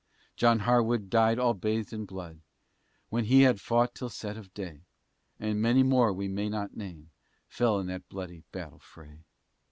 [0.35, 2.41] John Harwood died all bathed in blood,
[3.09, 4.81] When he had fought, till set of day;
[5.39, 7.11] And many more we may not name,
[7.47, 9.19] Fell in that bloody battle fray.